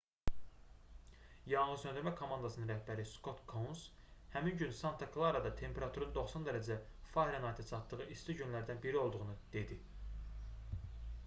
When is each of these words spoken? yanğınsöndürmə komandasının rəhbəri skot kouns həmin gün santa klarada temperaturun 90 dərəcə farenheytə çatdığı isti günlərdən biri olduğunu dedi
yanğınsöndürmə 1.51 2.13
komandasının 2.21 2.71
rəhbəri 2.73 3.05
skot 3.09 3.43
kouns 3.51 3.83
həmin 4.37 4.57
gün 4.63 4.73
santa 4.79 5.09
klarada 5.17 5.53
temperaturun 5.61 6.17
90 6.17 6.49
dərəcə 6.49 6.79
farenheytə 7.13 7.69
çatdığı 7.73 8.11
isti 8.19 8.39
günlərdən 8.43 8.85
biri 8.89 9.03
olduğunu 9.05 9.39
dedi 9.59 9.81